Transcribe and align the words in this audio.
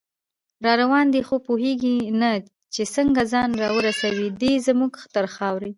راروان 0.65 1.05
دی 1.13 1.21
خو 1.27 1.35
پوهیږي 1.47 1.95
نه 2.21 2.31
چې 2.73 2.83
څنګه، 2.95 3.21
ځان 3.31 3.49
راورسوي 3.61 4.27
دی 4.41 4.53
زمونږ 4.67 4.93
تر 5.15 5.25
خاورې 5.35 5.69